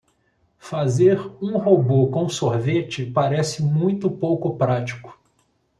[0.57, 5.15] Fazer um robô com sorvete parece muito pouco prático.